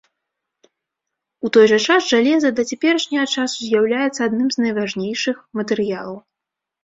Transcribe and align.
У 1.47 1.49
той 1.57 1.65
жа 1.71 1.77
час 1.87 2.01
жалеза 2.13 2.49
да 2.59 2.65
цяперашняга 2.71 3.27
часу 3.35 3.59
з'яўляецца 3.67 4.21
адным 4.29 4.47
з 4.55 4.63
найважнейшых 4.63 5.37
матэрыялаў. 5.61 6.19